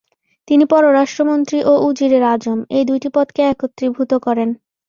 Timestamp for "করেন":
4.25-4.49